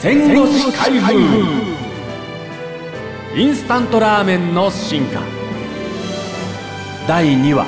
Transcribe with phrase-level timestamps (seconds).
[0.00, 1.12] 戦後史開封
[3.36, 5.20] インスタントラーメンの進化。
[7.08, 7.66] 第2話。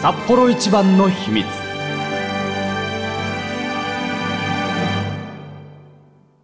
[0.00, 1.46] 札幌一番の秘密。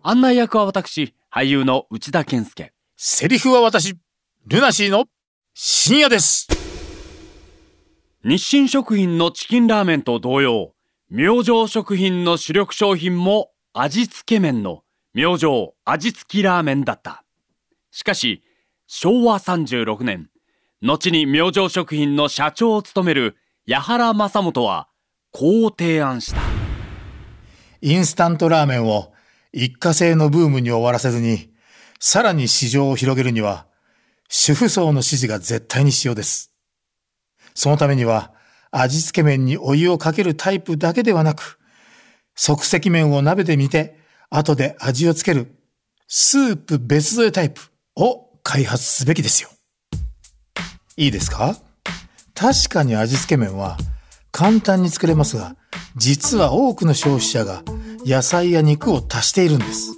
[0.03, 2.75] 案内役は私俳優の内田健介。
[2.99, 3.97] セリフは私、
[4.47, 5.07] ルナシーの
[5.55, 6.49] 深夜です。
[8.23, 10.75] 日清食品のチキンラーメンと同様
[11.09, 17.25] 明星食品の主力商品も味付け麺の明星味付きラーメンだった
[17.91, 18.43] しかし
[18.87, 20.31] 昭和36年
[20.81, 23.37] 後に明星食品の社長を務める
[23.67, 24.89] 矢原正元は
[25.31, 26.41] こう提案した
[27.83, 29.13] インスタントラーメンを
[29.53, 31.51] 一過性のブームに終わらせずに、
[32.01, 33.67] さらに市場を広げるには、
[34.29, 36.53] 主婦層の支持が絶対に必要です。
[37.55, 38.33] そのためには、
[38.71, 41.59] 味付け麺にお湯をかけるタイプだけではなく、
[42.37, 43.99] 即席麺を鍋で煮て、
[44.29, 45.57] 後で味をつける、
[46.07, 47.63] スープ別添えタイプ
[47.97, 49.49] を開発すべきですよ。
[50.97, 51.57] いいですか？
[52.35, 53.79] 確かに味付け麺は
[54.31, 55.57] 簡単に作れますが、
[55.97, 57.63] 実は多くの消費者が
[58.05, 59.93] 野菜や肉を足しているんです。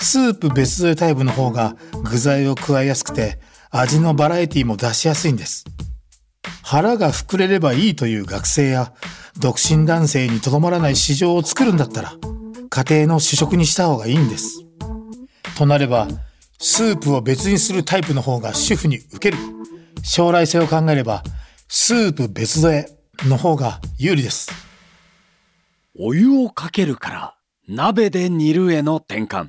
[0.00, 3.38] スープ別添えタイプの方が具材を加えやすくて
[3.70, 5.64] 味のバラエティも出しやすいんです。
[6.62, 8.92] 腹が膨れればいいという学生や
[9.38, 12.14] 独身男性にとどまらない市場を作るんだったら
[12.70, 14.64] 家庭の主食にした方がいいんです。
[15.56, 16.08] となれば
[16.58, 19.38] スープを別にするタイプの方が主婦に受ける。
[20.02, 21.22] 将来性を考えれば
[21.68, 22.86] スープ別添
[23.24, 24.50] えの方が有利です。
[25.98, 27.34] お湯をかけるから
[27.68, 29.48] 鍋で煮るへの転換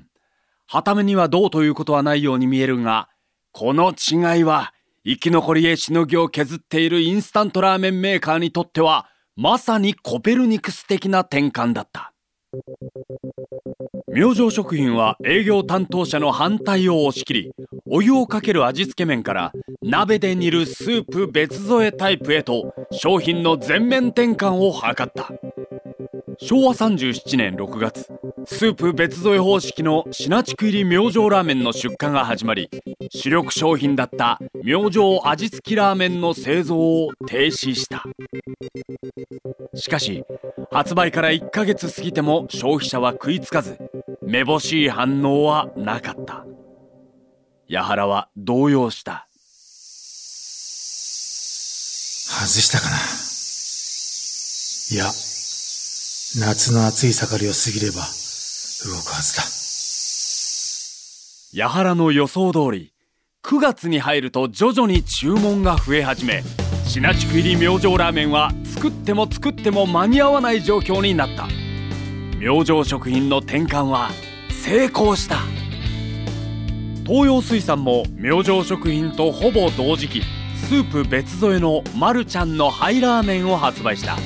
[0.66, 3.10] はためにはどうということはないように見えるが
[3.52, 4.74] この違いは
[5.06, 9.08] 生き残りへしのぎを削っているインスタントラーメンメーカーにとっては
[9.40, 12.12] まさにコペルニクス的な転換だった。
[14.12, 17.52] 明星食品は営業担当者の反対を押し切り
[17.88, 19.52] お湯をかける味付け麺から
[19.84, 25.30] 鍋で煮るスープ別添えタイプへと商品の全面転換を図った。
[26.40, 28.08] 昭和37年6月
[28.46, 32.70] スープ別添え方式の品地区入り明星ラーメンの出荷が始まり
[33.12, 38.04] 主力商品だった明星味付きラーメンの製造を停止した
[39.76, 40.24] しかし
[40.72, 43.78] 発売から1ヶ月過ぎても消費者は食いつかず
[44.22, 46.46] めぼしい反応はなかった
[47.68, 49.28] 矢原は動揺した
[52.28, 52.98] 外したかな。
[54.90, 55.06] いや、
[56.40, 58.02] 夏の暑い盛りを過ぎれば
[58.86, 59.44] 動くはずだ。
[61.54, 62.94] 矢原の予想通り
[63.48, 66.44] 9月に入ると徐々に注文が増え始め
[66.84, 71.48] 品地区入り明星ラーメンは作っても作っても間に合わない状況になった。
[72.38, 74.10] 明星食品の転換は
[74.52, 75.38] 成功した。
[77.06, 80.24] 東洋水産も明星食品とほぼ同時期
[80.68, 84.18] スープ別添えのマルちゃんのハイラーメンを発売した。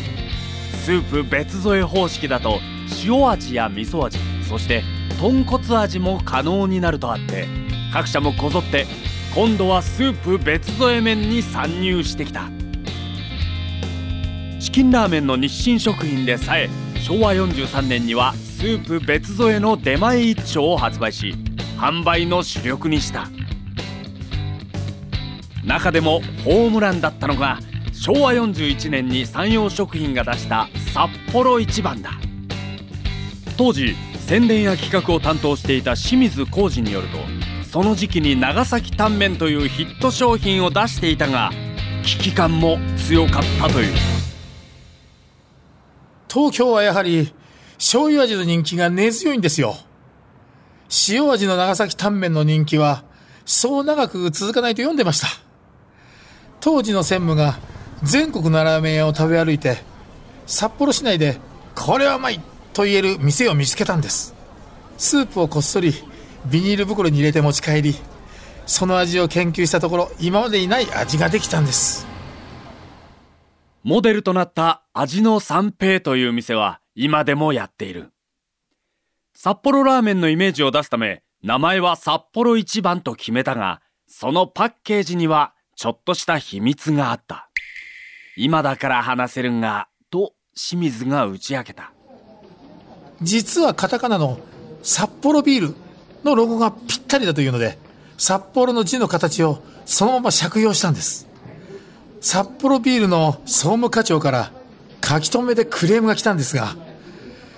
[0.83, 2.59] スープ別添え方式だと
[3.05, 4.17] 塩味や味噌味
[4.49, 4.83] そして
[5.19, 7.45] 豚骨味も可能になるとあって
[7.93, 8.87] 各社もこぞって
[9.33, 12.49] 今度はスープ別添え麺に参入してきた。
[14.59, 16.69] チキンラーメンの日清食品でさえ
[16.99, 21.33] 昭和43年にはスープ別添えの出前一丁を発売し
[21.77, 23.29] 販売の主力にした。
[25.63, 27.59] 中でもホームランだったのが
[27.93, 32.11] 昭和41年に山陽食品が出した札幌一番だ。
[33.57, 33.95] 当時
[34.27, 37.40] 宣伝や企画を担当していた清水浩二によると
[37.71, 41.51] その時期に長崎タンメンというヒット商品を出していたが
[42.03, 43.93] 危機感も強かったという
[46.27, 47.33] 東京はやはり
[47.77, 49.75] 醤油味の人気が根強いんですよ。
[51.07, 53.05] 塩味の長崎タンメンの人気は
[53.45, 55.27] そう長く続かないと読んでました。
[56.59, 57.57] 当時の専務が
[58.03, 59.77] 全国のラーメン屋を食べ歩いて
[60.45, 61.37] 札幌市内で
[61.73, 62.41] これはうまい
[62.73, 64.35] と言える店を見つけたんです。
[64.97, 66.10] スープをこっそり
[66.45, 67.95] ビニール袋に入れて持ち帰り、
[68.65, 72.07] その味を研究したところ今までにない味ができたんです。
[73.83, 78.11] モデルとなった味の三平という店は今でもやっている。
[79.33, 87.49] 札幌ラーメンのイメージを出すため名前は札幌一番と決めたがそのパッケージにはちょっとした秘密があった。
[88.37, 91.91] 今だから話せるんがと清水が打ち明けた。
[93.21, 94.39] 実はカタカナの
[94.83, 95.75] 札幌ビール
[96.23, 97.77] のロゴがぴったりだというので、
[98.17, 101.27] 札幌の字の形をそのまま借用したんです。
[102.19, 104.51] 札幌ビールの総務課長から
[105.03, 106.75] 書き留めでクレームが来たんですが、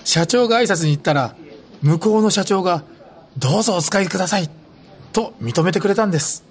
[0.04, 1.36] 社長が挨拶に行ったら、
[1.82, 2.84] 向こうの社長が
[3.38, 4.50] どうぞお使いください
[5.12, 6.46] と認めてくれたんです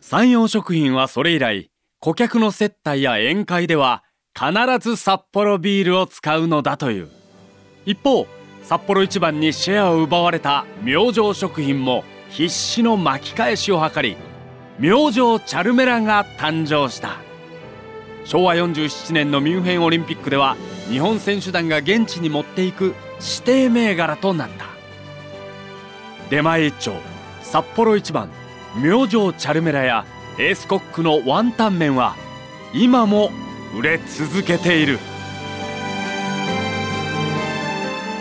[0.00, 4.04] 山陽食品はそれ以来顧客の接待や宴会では
[4.34, 7.08] 必ず札幌ビールを使うのだという
[7.86, 8.26] 一方
[8.62, 14.16] 札幌一番にシェアを奪われた明星食品も必死の巻き返しを図り
[14.78, 17.18] 明星チャルメラが誕生した。
[18.24, 20.56] 昭和47年のミュンヘンオリンピックでは
[20.88, 24.66] 日本選手団が現地に持っていく指定銘柄となった。
[26.30, 26.94] 出前一丁
[27.42, 28.30] 札幌一番
[28.76, 30.06] 明星チャルメラや
[30.38, 32.16] エースコックのワンタン麺は
[32.72, 33.30] 今も
[33.76, 34.98] 売れ続けている。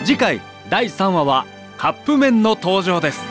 [0.03, 1.45] 次回第3話は
[1.77, 3.30] カップ麺の登場です。